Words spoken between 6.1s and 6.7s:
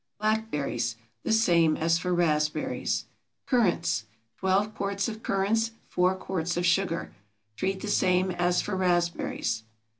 quarts of